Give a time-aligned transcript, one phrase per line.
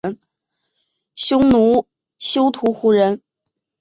[1.13, 1.85] 匈奴
[2.17, 3.21] 休屠胡人。